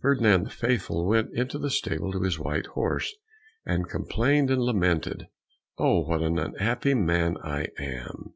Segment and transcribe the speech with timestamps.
[0.00, 3.14] Ferdinand the Faithful went into the stable to his white horse,
[3.64, 5.28] and complained and lamented,
[5.78, 8.34] "Oh, what an unhappy man I am!"